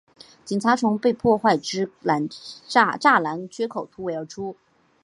[0.43, 4.55] 警察从被破坏之栅栏缺口突围而出